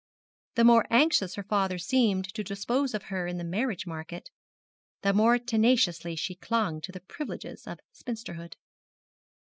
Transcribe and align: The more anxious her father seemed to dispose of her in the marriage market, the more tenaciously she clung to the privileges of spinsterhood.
The 0.55 0.63
more 0.63 0.87
anxious 0.89 1.35
her 1.35 1.43
father 1.43 1.77
seemed 1.77 2.33
to 2.33 2.43
dispose 2.43 2.95
of 2.95 3.03
her 3.13 3.27
in 3.27 3.37
the 3.37 3.43
marriage 3.43 3.85
market, 3.85 4.31
the 5.03 5.13
more 5.13 5.37
tenaciously 5.37 6.15
she 6.15 6.33
clung 6.33 6.81
to 6.81 6.91
the 6.91 7.01
privileges 7.01 7.67
of 7.67 7.79
spinsterhood. 7.93 8.55